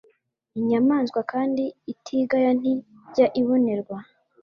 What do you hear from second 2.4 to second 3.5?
nti jya